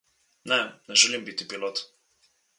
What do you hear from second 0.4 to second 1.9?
Ne, ne želim biti pilot.